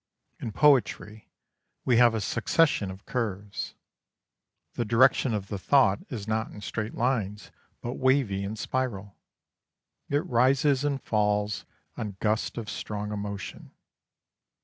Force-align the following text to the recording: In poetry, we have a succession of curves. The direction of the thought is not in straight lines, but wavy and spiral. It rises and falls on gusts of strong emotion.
In 0.39 0.51
poetry, 0.51 1.29
we 1.85 1.97
have 1.97 2.15
a 2.15 2.21
succession 2.21 2.89
of 2.89 3.05
curves. 3.05 3.75
The 4.73 4.83
direction 4.83 5.31
of 5.31 5.47
the 5.47 5.59
thought 5.59 5.99
is 6.09 6.27
not 6.27 6.49
in 6.49 6.59
straight 6.61 6.95
lines, 6.95 7.51
but 7.81 7.99
wavy 7.99 8.43
and 8.43 8.57
spiral. 8.57 9.15
It 10.09 10.25
rises 10.25 10.83
and 10.83 10.99
falls 11.03 11.65
on 11.97 12.17
gusts 12.19 12.57
of 12.57 12.67
strong 12.67 13.11
emotion. 13.11 13.75